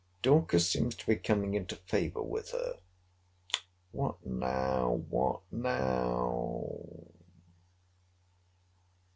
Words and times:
Dorcas 0.23 0.67
seems 0.67 0.95
to 0.95 1.05
be 1.05 1.15
coming 1.15 1.53
into 1.53 1.75
favour 1.75 2.23
with 2.23 2.49
her— 2.53 2.79
What 3.91 4.25
now!—What 4.25 5.41
now! 5.51 7.11